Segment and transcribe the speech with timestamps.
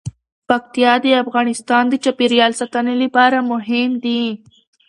[0.49, 4.23] پکتیا د افغانستان د چاپیریال ساتنې لپاره مهم دي.